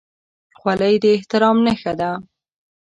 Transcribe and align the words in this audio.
خولۍ 0.59 0.95
د 1.03 1.05
احترام 1.17 1.57
نښه 1.65 1.93
ده. 1.99 2.11